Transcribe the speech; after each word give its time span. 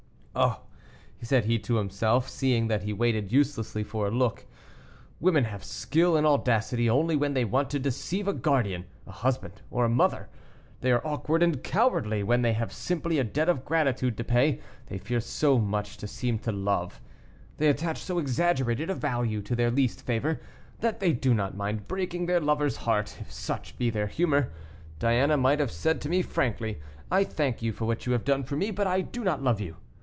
"Oh," 0.33 0.61
said 1.21 1.43
he 1.43 1.59
to 1.59 1.75
himself, 1.75 2.29
seeing 2.29 2.67
that 2.69 2.83
he 2.83 2.93
waited 2.93 3.33
uselessly 3.33 3.83
for 3.83 4.07
a 4.07 4.11
look, 4.11 4.45
"women 5.19 5.43
have 5.43 5.61
skill 5.61 6.15
and 6.15 6.25
audacity 6.25 6.89
only 6.89 7.17
when 7.17 7.33
they 7.33 7.43
want 7.43 7.69
to 7.71 7.79
deceive 7.79 8.29
a 8.29 8.33
guardian, 8.33 8.85
a 9.05 9.11
husband, 9.11 9.61
or 9.69 9.83
a 9.83 9.89
mother; 9.89 10.29
they 10.79 10.89
are 10.93 11.05
awkward 11.05 11.43
and 11.43 11.61
cowardly 11.63 12.23
when 12.23 12.43
they 12.43 12.53
have 12.53 12.71
simply 12.71 13.19
a 13.19 13.25
debt 13.25 13.49
of 13.49 13.65
gratitude 13.65 14.15
to 14.15 14.23
pay, 14.23 14.61
they 14.85 14.97
fear 14.97 15.19
so 15.19 15.59
much 15.59 15.97
to 15.97 16.07
seem 16.07 16.39
to 16.39 16.51
love 16.53 17.01
they 17.57 17.67
attach 17.67 17.97
so 18.01 18.17
exaggerated 18.17 18.89
a 18.89 18.95
value 18.95 19.41
to 19.41 19.53
their 19.53 19.69
least 19.69 20.05
favor, 20.05 20.39
that 20.79 21.01
they 21.01 21.11
do 21.11 21.33
not 21.33 21.57
mind 21.57 21.89
breaking 21.89 22.25
their 22.25 22.39
lover's 22.39 22.77
heart, 22.77 23.17
if 23.19 23.29
such 23.33 23.77
be 23.77 23.89
their 23.89 24.07
humor. 24.07 24.53
Diana 24.97 25.35
might 25.35 25.59
have 25.59 25.71
said 25.73 25.99
to 26.01 26.09
me 26.09 26.21
frankly, 26.21 26.79
'I 27.11 27.25
thank 27.25 27.61
you 27.61 27.73
for 27.73 27.83
what 27.83 28.05
you 28.05 28.13
have 28.13 28.23
done 28.23 28.45
for 28.45 28.55
me, 28.55 28.71
but 28.71 28.87
I 28.87 29.01
do 29.01 29.25
not 29.25 29.43
love 29.43 29.59
you. 29.59 29.75